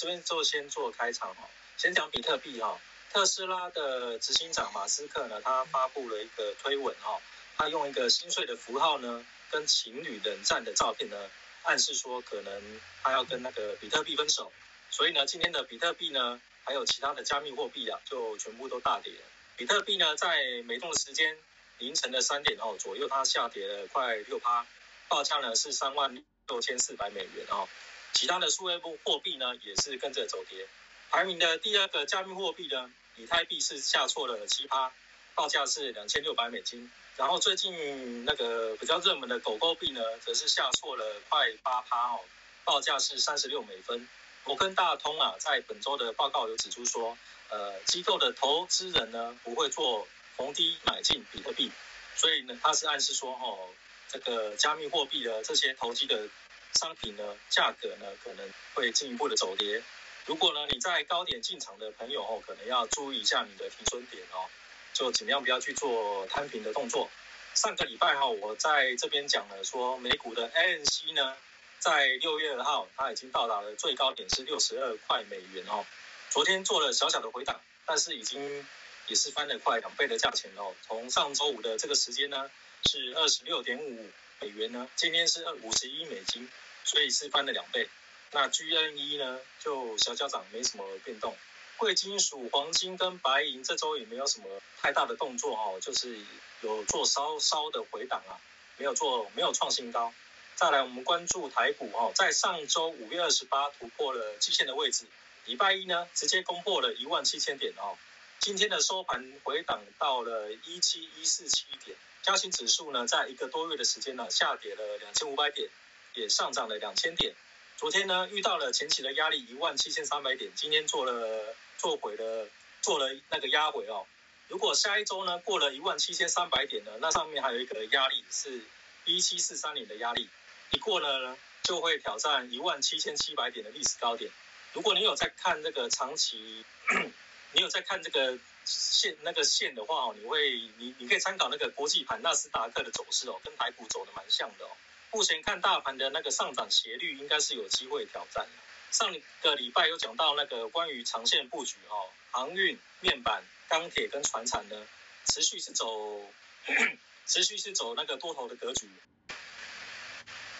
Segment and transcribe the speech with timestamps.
[0.00, 1.46] 这边就先做开场哈，
[1.76, 2.80] 先讲比特币哈。
[3.12, 7.20] 特斯拉的执行长马斯克呢，他发布了一个推文哈，
[7.58, 11.30] 他用一个心碎的符号呢，跟情侣冷战的照片呢，
[11.64, 14.50] 暗示说可能他要跟那个比特币分手。
[14.90, 19.12] 所以呢，今天的比特币呢，还有其他的加密货币啊，就全部都大跌。
[19.58, 21.36] 比特币呢，在美东的时间
[21.76, 24.66] 凌晨的三点哦左右，它下跌了快六趴，
[25.08, 27.68] 报价呢是三万六千四百美元哦。
[28.12, 30.66] 其他的数位货币呢，也是跟着走跌。
[31.10, 34.92] 排名的第二个加密货币呢，以太币是下挫了七趴，
[35.34, 36.90] 报价是两千六百美金。
[37.16, 42.20] 然后最近那个比较热门的狗狗币呢，则是下挫了快八趴哦，
[42.64, 44.08] 报价是三十六美分。
[44.44, 47.18] 摩根大通啊，在本周的报告有指出说，
[47.50, 51.70] 呃，机构的投资人呢，不会做逢低买进比特币，
[52.16, 53.68] 所以呢，它是暗示说，哦，
[54.08, 56.26] 这个加密货币的这些投机的
[56.74, 59.82] 商品呢，价格呢，可能会进一步的走跌。
[60.26, 64.48] 如果呢，你在高点进场的朋友哦，可能要注意一下你的停损点哦，
[64.92, 67.10] 就尽量不要去做摊平的动作。
[67.54, 71.36] 上个礼拜哈，我在这边讲了说，美股的 ANC 呢。
[71.82, 75.86] 在六月二号，它已经到达了最高点是六十二块美元哦。
[76.28, 78.66] 昨天做了小小的回档，但是已经
[79.06, 80.74] 也是翻了快两倍的价钱哦。
[80.86, 82.50] 从上周五的这个时间呢，
[82.84, 84.10] 是二十六点五
[84.40, 86.46] 美元呢，今天是二五十一美金，
[86.84, 87.88] 所以是翻了两倍。
[88.32, 91.36] 那 GNE 呢，就小小涨，没什么变动。
[91.76, 94.46] 贵金属、黄金跟白银这周也没有什么
[94.78, 96.18] 太大的动作哦，就是
[96.60, 98.36] 有做稍稍的回档啊，
[98.76, 100.12] 没有做，没有创新高。
[100.56, 105.06] 再来，我们关注台股哦，在上周五月二十八突破了季线的位置，
[105.46, 107.96] 礼拜一呢直接攻破了一万七千点哦。
[108.40, 115.70] 今天的收盘回档到了一七一四七点，加权指数呢在一个多月的时间呢下跌了两千五百点，
[116.20, 117.34] 也上涨了两千点。
[117.76, 122.46] 昨天呢遇到了前期的压力一万七千三百点，今天做了做回了
[122.82, 124.06] 做了那个压回哦。
[124.48, 128.60] 如果下一周呢过了一万七千三百点呢，那上面还有一个压力是
[129.06, 130.28] 一七四三零的压力。
[130.72, 134.30] 一过呢，就会挑战一万七千七百点的历史高点。
[134.72, 136.64] 如果你有在看这个长期，
[137.52, 144.70] 你有在看这个线那个线的话哦，你会你你可以参考那个国际盘纳斯达克的走势哦，跟台股走的蛮像的哦。
[145.12, 148.46] 目前看大盘的那个上涨斜率应该是有机会挑战。
[148.90, 154.86] 上个礼拜有讲到那个关于长线布局哦，航运、面板、钢铁跟船产呢，
[155.26, 156.20] 持续是走
[157.26, 158.88] 持续是走那个多头的格局。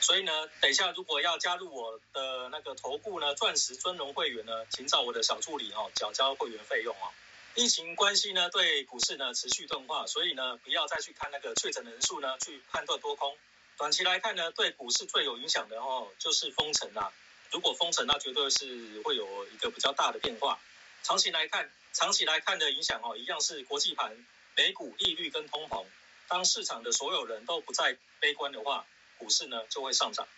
[0.01, 7.11] 所以呢，等一下如果要加入我的那个投顾呢，钻石尊荣会员呢，请找我的小助理哦，缴交会员费用哦。
[7.55, 13.37] 疫情关系呢，对股市呢持续钝化，所以呢，不要再去看那个确诊人数呢，去判断多空。
[13.81, 17.11] 短期来看呢，对股市最有影响的哦，就是封城啦。
[17.51, 20.61] 如果封城，那绝对是会有一个比较大的变化。
[21.03, 24.15] 长期来看，长期来看的影响哦，一样是国际盘、
[24.55, 25.87] 美股、利率跟通膨。
[26.29, 28.85] 当市场的所有人都不再悲观的话。
[29.17, 30.29] 股市呢就会上涨，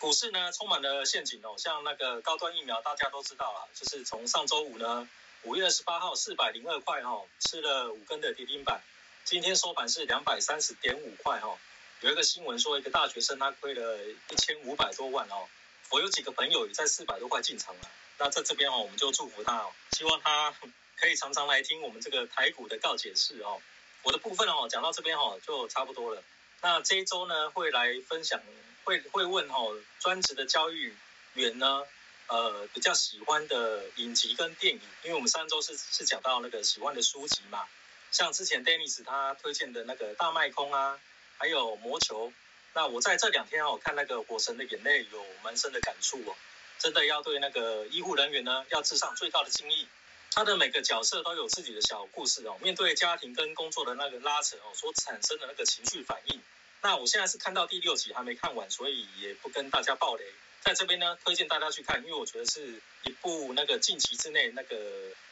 [0.00, 5.08] 股市呢充满了陷阱哦，像那个高端疫苗，大家都知道啊，就是从上周五呢，
[5.44, 8.82] 五月二十八号四百零二块哈，吃了五根的跌停板，
[9.24, 11.56] 今天收盘是两百三十点五块哈。
[12.00, 13.98] 有一个新闻说，一个大学生他亏了
[14.30, 15.48] 一千五百多万哦，
[15.90, 20.54] 我有几个朋友也在四百多块进场了，那在这边哦，我们就祝福他哦，希望他
[20.96, 23.60] 可以常常来听我们这个台股的告解室哦。
[24.04, 26.22] 我的部分哦，讲到这边哦，就差不多了。
[26.62, 28.40] 那这一周呢，会来分享，
[28.84, 29.58] 会会问哈，
[29.98, 30.92] 专职的交易
[31.34, 31.82] 员呢，
[32.28, 37.66] 呃，比较喜欢的影集跟电影，因为我们上周是是讲到那个喜欢的书籍嘛，
[38.12, 40.98] 像之前 Dennis 他推荐的那个大麦空啊，
[41.38, 42.32] 还有魔球，
[42.74, 46.36] 那我在这两天哦看那个火神的眼泪有蛮深的感触哦，
[46.78, 49.88] 真的要对那个医护人员呢要致上最大的敬意。
[50.30, 56.40] 他的每个角色都有自己的小故事哦，面对家庭跟工作的那个拉扯哦，所产生的那个情绪反应。
[56.82, 60.24] 那我现在是看到第六集还没看完，所以也不跟大家爆雷。
[60.60, 64.76] 在这边呢，推荐大家去看，因为我觉得是一部那个近期之内那个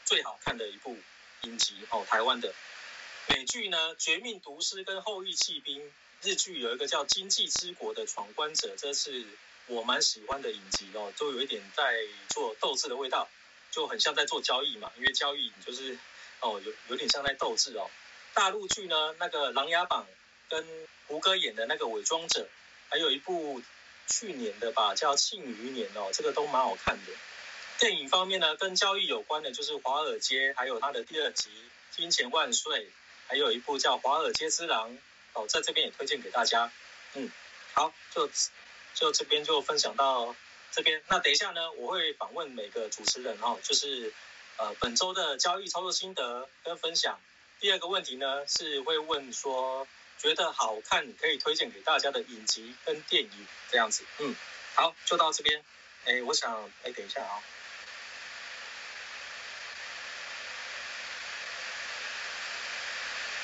[0.05, 0.97] 最好看的一部
[1.43, 2.53] 影集哦，台湾的
[3.29, 5.81] 美剧呢，《绝命毒师》跟《后翼弃兵》，
[6.23, 9.25] 日剧有一个叫《经济之国的闯关者》，这是
[9.67, 13.29] 我蛮喜欢的影集哦，都有一点在做斗智的味道。
[13.73, 15.99] 就很像在做交易嘛，因为交易就是
[16.41, 17.91] 哦，有有点像在斗智哦。
[18.33, 20.07] 大陆剧呢，那个《琅琊榜》
[20.51, 20.67] 跟
[21.09, 22.43] 胡歌演的那个《伪装者》，
[22.89, 23.61] 还有一部
[24.07, 27.13] 去年的吧，叫《庆余年》哦，这个都蛮好看的。
[27.79, 31.51] 电影方面呢，跟交易有关的就是《华尔街》，还有它的第二集
[31.97, 32.87] 《金钱万岁》，
[33.27, 34.91] 还有一部叫《华尔街之狼》
[35.35, 36.71] 哦，在这边也推荐给大家。
[37.15, 37.31] 嗯，
[37.75, 38.31] 好，就
[38.95, 40.35] 就这边就分享到。
[40.73, 41.03] 这边。
[41.09, 44.13] 那等一下呢，我会访问每个主持人哦，就是
[44.59, 47.19] 呃本周的交易操作心得跟分享。
[47.61, 49.89] 第二个问题呢是会问说，
[50.19, 54.05] 觉得好看可以推荐给大家的影集跟电影这样子。
[54.19, 54.37] 嗯，
[54.75, 55.65] 好，就到这边。
[56.05, 57.56] 哎，我想，哎，等一下啊、哦。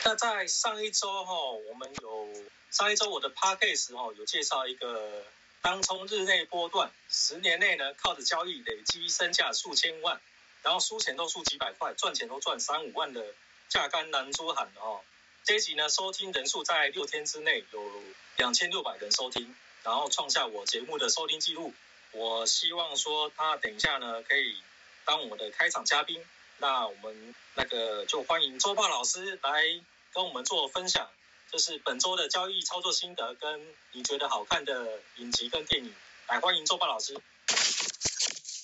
[0.05, 1.33] 那在上一周哈，
[1.69, 2.29] 我们有
[2.71, 5.25] 上一周我的 podcast 哈有介绍一个
[5.61, 10.21] 当冲日内波段，十年内呢靠着交易累积身价数千万，
[10.63, 13.25] 然后输钱都输几百块，赚钱都赚三五万的
[13.69, 15.01] 价竿男子汉哦。
[15.45, 18.03] 这一集呢，收听人数在六天之内有
[18.37, 19.55] 两千六百人收听，
[19.85, 21.73] 然后创下我节目的收听记录。
[22.11, 24.57] 我希望说他等一下呢，可以
[25.05, 26.25] 当我的开场嘉宾。
[26.59, 29.81] 那我们那个就欢迎周报老师来
[30.13, 31.09] 跟我们做分享，
[31.51, 35.95] 就是本周的交易操作心得跟你觉得好看的影集跟电影。
[36.27, 37.15] 来，欢迎周报老师。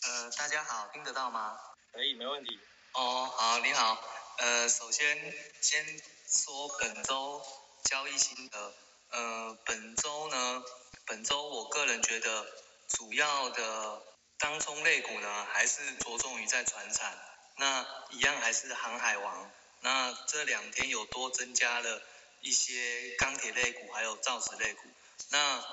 [0.03, 1.59] 呃，大家好，听得到吗？
[1.93, 2.59] 可以，没问题。
[2.93, 4.03] 哦，好，你好。
[4.39, 5.85] 呃，首先先。
[6.31, 7.43] 说本周
[7.85, 8.75] 交易心得，
[9.13, 10.63] 呃，本周呢，
[11.07, 12.47] 本周我个人觉得
[12.87, 14.03] 主要的
[14.39, 17.19] 当冲类股呢，还是着重于在传产，
[17.57, 22.03] 那一样还是航海王，那这两天有多增加了
[22.41, 24.83] 一些钢铁类股，还有造纸类股，
[25.31, 25.65] 那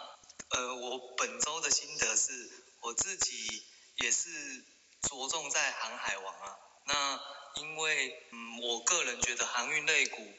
[0.49, 2.49] 呃，我本周的心得是，
[2.81, 3.63] 我自己
[3.95, 4.63] 也是
[5.01, 7.19] 着重在航海王啊，那
[7.55, 10.33] 因为嗯，我个人觉得航运类股。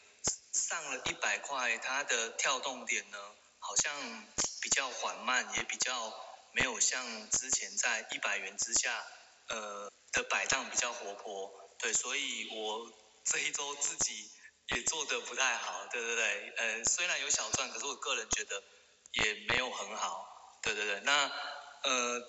[0.53, 3.19] 上了一百块，它的跳动点呢，
[3.59, 4.27] 好像
[4.63, 6.15] 比较缓慢，也比较
[6.53, 9.07] 没有像之前在一百元之下，
[9.49, 11.53] 呃的摆荡比较活泼。
[11.79, 12.91] 对，所以我
[13.27, 14.31] 这一周自己
[14.69, 18.63] 也做得不太好，对对对，呃，虽然有小赚，可是我个人觉得
[19.13, 21.01] 也没有很好，对对对。
[21.01, 21.31] 那
[21.83, 22.21] 呃，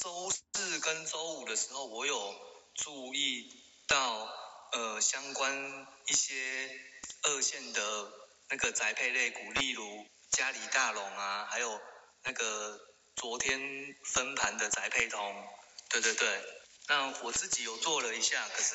[0.00, 2.34] 周四跟周五的时候，我有
[2.74, 3.52] 注意
[3.86, 4.32] 到
[4.72, 6.80] 呃相关一些。
[7.26, 8.12] 二线的
[8.50, 11.80] 那个宅配类股，例如嘉里大龙啊，还有
[12.22, 12.78] 那个
[13.16, 13.58] 昨天
[14.04, 15.48] 分盘的宅配通，
[15.88, 16.53] 对对对。
[16.88, 18.74] 那我自己有做了一下，可是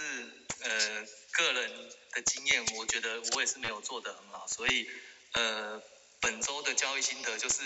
[0.62, 4.90] 呃个人的经验，我觉得我也是没有做得很好，所以
[5.34, 5.82] 呃
[6.20, 7.62] 本周的交易心得就是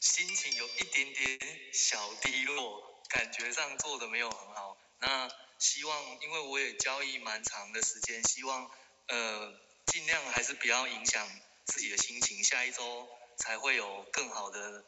[0.00, 1.38] 心情有一点点
[1.72, 4.76] 小低落，感觉上做得没有很好。
[5.00, 8.70] 那希望，因为我也交易蛮长的时间，希望
[9.08, 9.54] 呃。
[9.84, 11.28] 尽量还是不要影响
[11.66, 13.06] 自己的心情，下一周
[13.36, 14.84] 才会有更好的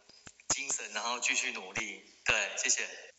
[0.49, 2.01] 精神，然后继续努力。
[2.25, 3.14] 对，谢谢。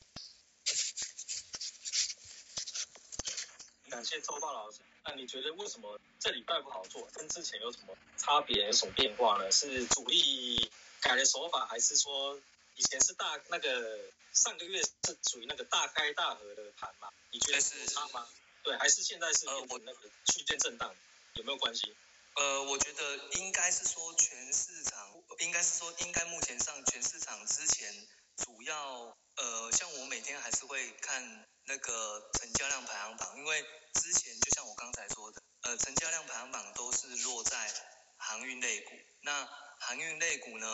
[3.96, 4.80] 感谢周报老师。
[5.06, 7.08] 那你觉得为什么这礼拜不好做？
[7.14, 8.66] 跟之前有什么差别？
[8.66, 9.50] 有什么变化呢？
[9.50, 10.70] 是主力
[11.00, 12.38] 改了手法，还是说
[12.76, 13.98] 以前是大那个
[14.34, 17.08] 上个月是属于那个大开大合的盘嘛？
[17.32, 18.28] 你觉得是差吗？
[18.64, 20.94] 对，还是现在是变成那个区间震荡？
[21.36, 21.96] 有没有关系？
[22.34, 25.10] 呃，我觉得应该是说全市场，
[25.40, 27.94] 应该是说应该目前上全市场之前
[28.36, 37.74] 主要呃，像我每天还是会看那个成交量排行榜，因为之前就像我刚才说的，呃，成交量排行榜都是落在
[38.18, 38.92] 航运类股。
[39.22, 39.48] 那
[39.80, 40.68] 航运类股呢，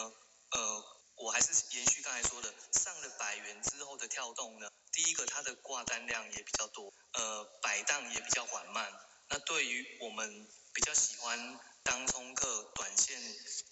[0.52, 0.84] 呃，
[1.16, 8.92] 我还是延续刚才说的，上了百元之后的跳动呢，第一个它的挂单量也比较多，呃，摆荡也比较缓慢。
[9.30, 13.22] 那对于我们比较喜欢当冲客、短线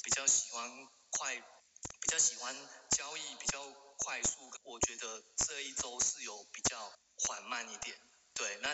[0.04, 2.56] 比较喜欢快、比较喜欢
[2.92, 3.62] 交易比较
[3.98, 7.98] 快速，我觉得这一周是有比较缓慢一点。
[8.34, 8.74] 对，那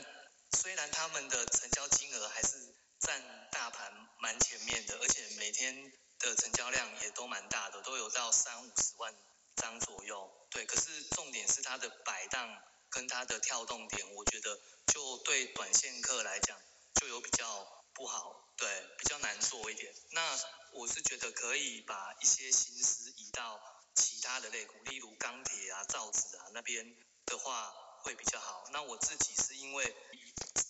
[0.51, 9.13] 虽然他们的成交金额还是占大盘蛮前面的，而且每天的成交量也都蛮大的，都有到三五十万
[9.55, 10.47] 张左右。
[10.49, 16.57] 对，可是重点是它的摆荡跟它的跳动点，我觉得就对短线客来讲。
[16.95, 19.93] 就有比较不好，对，比较难做一点。
[20.11, 20.39] 那
[20.71, 23.59] 我是觉得可以把一些心思移到
[23.93, 27.73] 其他的类股，例如钢铁啊、造纸啊那边的话
[28.05, 28.69] 会比较好。
[28.71, 29.95] 那我自己是因为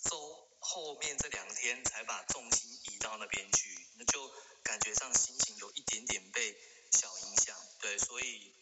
[0.06, 4.32] 周后面这两天才把重心移到那边去，那就
[4.64, 6.56] 感觉上心情有一点点被
[6.94, 8.54] 小影响，对，所以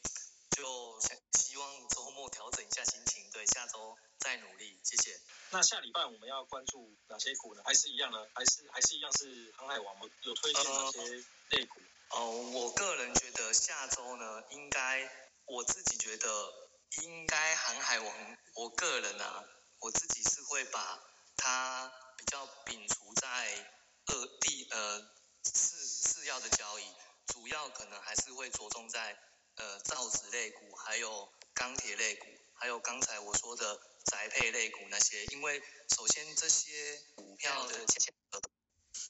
[0.49, 3.95] 就想希望周末调整一下心情，对，下周。
[4.19, 5.19] 再努力，谢谢。
[5.49, 7.61] 那下礼拜我们要关注哪些股呢？
[7.65, 8.25] 还是一样呢？
[8.33, 10.09] 还是还是一样是航海王吗？
[10.21, 10.99] 有推荐哪些
[11.49, 11.81] 类股？
[12.11, 15.11] 哦、呃呃，我个人觉得下周呢，应该
[15.43, 16.62] 我自己觉得
[17.01, 18.37] 应该航海王。
[18.55, 19.43] 我个人啊，
[19.79, 20.99] 我自己是会把
[21.35, 23.27] 它比较摒除在
[24.05, 25.01] 二第呃
[25.43, 26.83] 次次要的交易，
[27.27, 29.17] 主要可能还是会着重在
[29.55, 38.41] 呃造纸类股还有钢铁类股，还有刚才我说的宅配类股那些，因为首先这些股票的价格，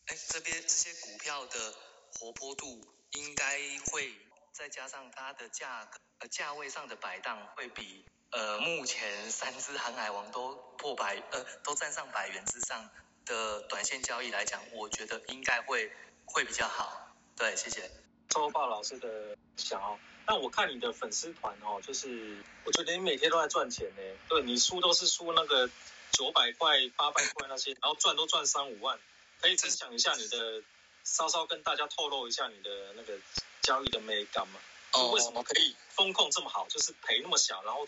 [0.06, 1.76] 哎，这边这些股票的
[2.14, 3.60] 活泼度应该
[3.92, 4.14] 会
[4.54, 12.90] 再加上它的价格，价位上的摆荡会比呃目前三只航海王都破百，呃，都站上百元之上
[13.26, 15.92] 的短线交易来讲，我觉得应该会
[16.26, 17.16] 会比较好。
[17.36, 17.90] 对，谢谢。
[18.30, 24.02] 周报老师的想哦，那我看你的粉丝团哦，就是我觉得你每天都在赚钱呢。
[24.28, 25.70] 对，你输都是输那个
[26.12, 29.00] 九百块、八百块那些，然后赚都赚三五万。
[29.42, 30.64] 可以分享一下你的，
[31.04, 33.20] 稍稍跟大家透露一下你的那个
[33.62, 34.60] 交易的美感吗？
[34.94, 35.12] 哦。
[35.12, 37.88] 为什么可以风控这么好，就是赔那么小，然后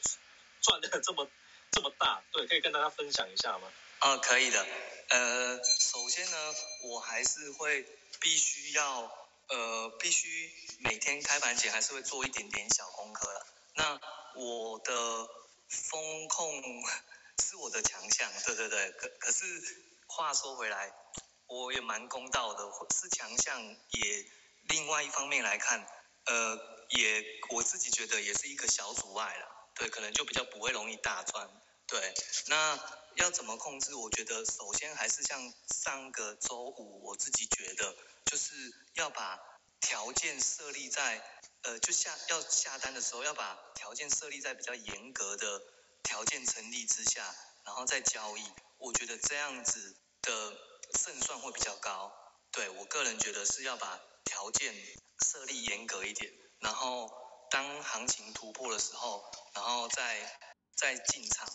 [0.61, 1.27] 赚的这么
[1.71, 2.23] 这么大？
[2.31, 3.71] 对，可以跟大家分享一下吗？
[3.99, 4.65] 啊，可以的。
[5.09, 7.85] 呃，首先呢，我还是会
[8.19, 9.25] 必须要。
[9.47, 13.45] 呃，必须每天开盘前还是会做一点点小功课了。
[13.75, 14.01] 那
[14.33, 15.29] 我的
[15.69, 16.63] 风控
[17.37, 18.91] 是我的强项，对对对。
[18.93, 19.45] 可可是
[20.07, 20.91] 话说回来，
[21.45, 24.25] 我也蛮公道的，是强项也
[24.63, 25.87] 另外一方面来看，
[26.25, 29.69] 呃，也我自己觉得也是一个小阻碍了。
[29.75, 31.49] 对，可能就比较不会容易大赚。
[31.87, 32.13] 对，
[32.47, 32.79] 那
[33.15, 33.93] 要怎么控制？
[33.93, 37.95] 我觉得首先还是像上个周五，我自己觉得。
[38.25, 38.55] 就是
[38.95, 39.39] 要把
[39.79, 41.21] 条件设立在，
[41.61, 45.61] 呃，就下要下单的时候，要把条件设立在比较严格的
[46.01, 48.43] 条件成立之下，然后再交易。
[48.77, 50.57] 我觉得这样子的
[50.97, 52.11] 胜算会比较高。
[52.51, 54.73] 对，我个人觉得是要把条件
[55.23, 56.33] 设立严格一点，
[56.65, 57.09] 然后
[57.51, 60.39] 当行情突破的时候，然后再
[60.75, 61.47] 再进场。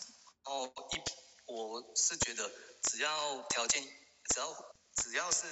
[0.45, 2.49] 然后一我是觉得
[2.81, 3.83] 只要条件
[4.29, 4.47] 只要
[4.95, 5.45] 只要是。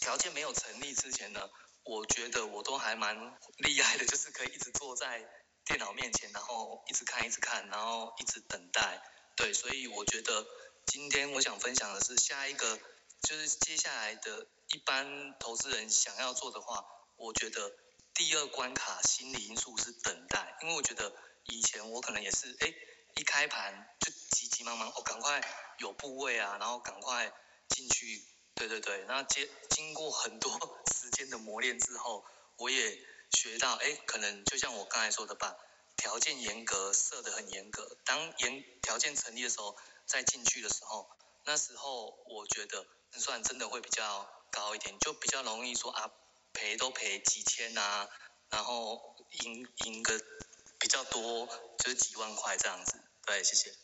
[0.00, 1.48] 条件没有成立之前呢，
[1.84, 5.24] 我觉得我都还蛮厉害的，就是可以一直坐在
[5.64, 9.00] 电脑面前，然后一直看，一直看，然后一直等待。
[9.36, 10.44] 对，所以我觉得
[10.86, 12.80] 今天我想分享的是下一个，
[13.22, 17.72] 就是接下来的一般投资人想要做的话，我觉得
[18.14, 21.12] 第二关卡心理因素是等待，因为我觉得
[21.44, 22.72] 以前我可能也是，哎，
[23.16, 25.40] 一开盘就急急忙忙，哦，赶快
[25.78, 27.32] 有部位啊，然后赶快
[27.68, 28.24] 进去。
[28.54, 32.24] 对对对，那接经过很多时间的磨练之后，
[32.56, 32.98] 我也
[33.30, 35.56] 学到，哎，可能就像我刚才说的吧，
[35.96, 37.96] 条件严格，设得很严格。
[38.04, 39.76] 当严条件成立的时候，
[40.06, 41.10] 再进去的时候，
[41.44, 46.12] 那时候我觉得胜算真的会比较高一点，就比较容易说啊，
[46.52, 48.08] 赔都赔几千啊，
[48.50, 50.20] 然后赢赢个
[50.78, 51.46] 比较多，
[51.78, 53.00] 就是几万块这样子。
[53.24, 53.74] 对，谢谢。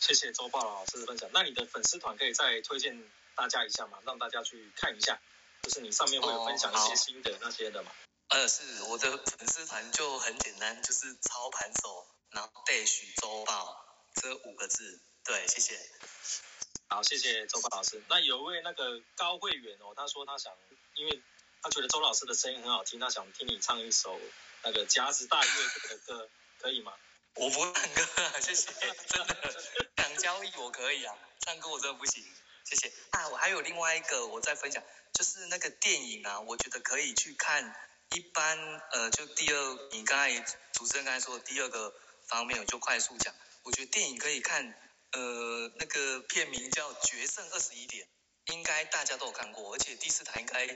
[0.00, 1.30] 谢谢周报老师的分享。
[1.32, 3.00] 那你的粉丝团可以再推荐
[3.36, 3.98] 大家一下吗？
[4.04, 5.20] 让大家去看一下，
[5.62, 7.92] 就是你上面会有分享一些新的那些的嘛？
[8.28, 15.00] 呃，是我的粉丝团就很简单，就是操盘手，然后 dash 周报这五个字。
[15.22, 15.78] 对，谢谢。
[16.92, 18.02] 好，谢谢周报老师。
[18.08, 20.52] 那有一位那个高会员哦，他说他想，
[20.94, 21.22] 因为
[21.62, 24.20] 他觉得周老师的声音很好听，他想听你唱一首
[24.64, 25.48] 那个夹子大乐
[25.88, 26.28] 的歌，
[26.58, 26.92] 可以吗？
[27.36, 28.02] 我不唱歌，
[28.42, 28.72] 谢谢，
[29.06, 29.64] 真的
[29.98, 31.16] 想交易我可以啊，
[31.46, 32.24] 唱歌我真的不行，
[32.64, 33.28] 谢谢啊。
[33.28, 34.82] 我还有另外一个我再分享，
[35.12, 37.72] 就是那个电影啊，我觉得可以去看。
[38.16, 38.58] 一般
[38.90, 40.40] 呃，就第二，你刚才
[40.72, 41.94] 主持人刚才说的第二个
[42.26, 43.32] 方面，我就快速讲。
[43.62, 44.74] 我觉得电影可以看，
[45.12, 48.06] 呃，那个片名叫《决胜二十一点》，
[48.52, 50.66] 应该大家都有看过，而且第四台应该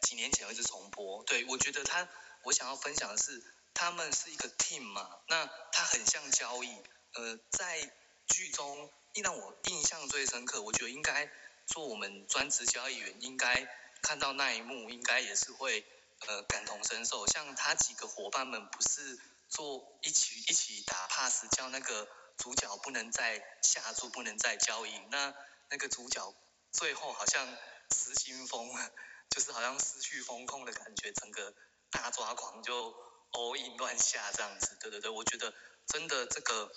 [0.00, 1.22] 几年前一直重播。
[1.24, 2.08] 对，我觉得他，
[2.44, 3.42] 我想要分享的是。
[3.74, 6.68] 他们是一个 team 嘛，那他很像交易，
[7.14, 7.90] 呃，在
[8.26, 11.28] 剧中让我印象最深刻，我觉得应该
[11.66, 13.66] 做我们专职交易员，应该
[14.02, 15.86] 看到那一幕，应该也是会
[16.26, 17.26] 呃感同身受。
[17.26, 19.18] 像他几个伙伴们不是
[19.48, 22.06] 做一起一起打 pass，叫那个
[22.38, 25.34] 主角不能再下注，不能再交易，那
[25.70, 26.34] 那个主角
[26.70, 27.46] 最后好像
[27.94, 28.70] 失心疯，
[29.30, 31.54] 就是好像失去风控的感觉，整个
[31.90, 32.94] 大抓狂就。
[33.34, 35.54] all in 乱下这样子，对对对，我觉得
[35.86, 36.70] 真的这个，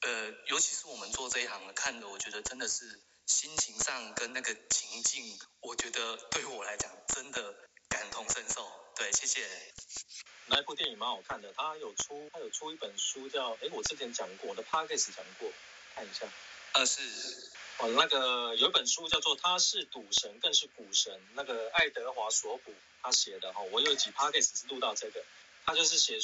[0.00, 7.54] 呃，尤其是我们做这一行的看的，我觉得真的是心情上跟那个情境，我觉得对我来讲真的
[7.90, 8.66] 感同身受。
[8.96, 9.46] 对，谢谢。
[10.50, 15.50] 那一部电影蛮好看的，他有出他有出一本书叫，哎，我之前讲过，我的 podcast 讲过，
[15.94, 16.26] 看一下。
[16.72, 17.00] 呃，是。
[17.78, 25.24] 哦，那个有一本书叫做《他是赌神更是股神》，那个爱德华索普他写的哈，我有几 podcast 是录到这个。
[25.64, 26.18] 他就是写，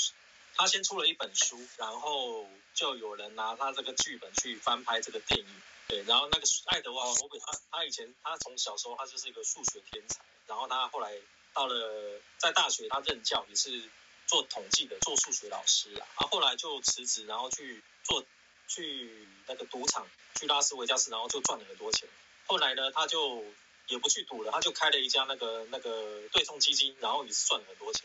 [0.54, 5.46] 他先出了一本书，然后就有人拿他这个剧本去翻拍这个电影，
[5.88, 11.16] 对，然后那个爱德华索普他他以前他从小时候他就是一个数学天才，然后他后来
[11.54, 13.88] 到了在大学他任教也是
[14.26, 18.24] 做统计的，做数学老师啊，啊后来就辞职，然后去做
[18.68, 22.08] 去那个赌场，去拉斯维加斯，然后就赚了很多钱。
[22.46, 23.44] 后来呢，他就
[23.88, 28.04] 也不去赌了，他就开了一家那个那个对冲基金，然后也是赚了很多钱，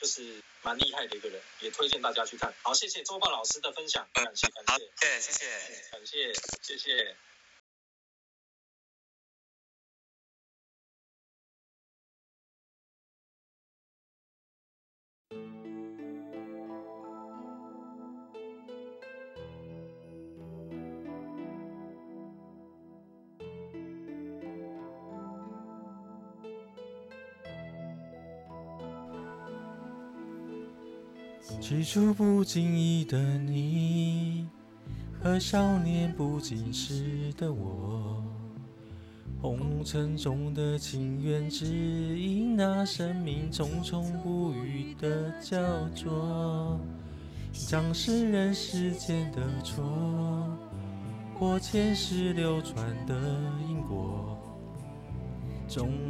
[0.00, 2.52] 就是蛮厉害的一个人，也推荐大家去看。
[2.62, 7.16] 好，谢谢周报老师的分享，感谢感谢，谢谢谢谢，感谢谢谢。
[31.58, 34.46] 起初不经意的你，
[35.22, 38.22] 和少年不经事的我，
[39.40, 45.58] 红尘中的情缘，只因那生命匆匆不语的焦
[45.94, 46.78] 灼，
[47.52, 49.84] 将是人世间的错，
[51.38, 52.76] 或前世流传
[53.06, 53.14] 的
[53.68, 54.36] 因果。
[55.68, 56.09] 终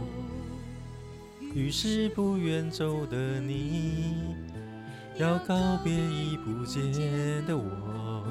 [1.53, 4.35] 于是不愿走的你，
[5.17, 6.81] 要告别已不见
[7.45, 8.23] 的我。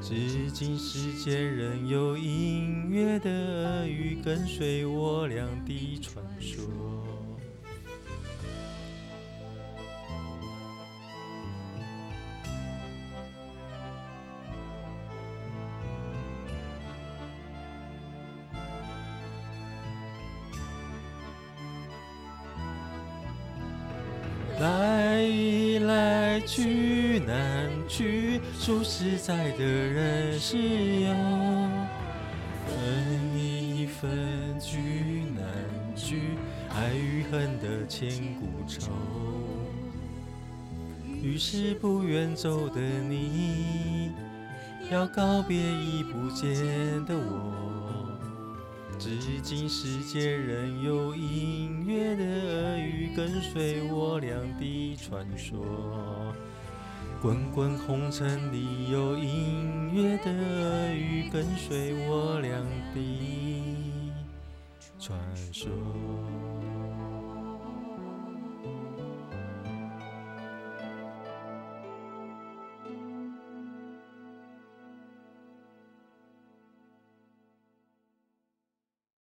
[0.00, 7.01] 至今世间仍有隐约的耳语，跟随我俩的传说。
[28.64, 31.12] 数十载的人世游，
[32.64, 34.08] 分易分
[34.60, 35.44] 聚难
[35.96, 36.38] 聚，
[36.70, 38.92] 爱与恨的千古愁。
[41.20, 44.12] 于是不愿走的你，
[44.92, 46.54] 要告别已不见
[47.04, 48.16] 的我。
[48.96, 49.10] 至
[49.42, 56.32] 今世间仍有隐约的耳语，跟随我俩的传说。
[57.22, 62.50] 滚滚红尘里有隐约的雨，跟随我俩
[62.92, 64.12] 的
[64.98, 65.16] 传
[65.52, 65.70] 说。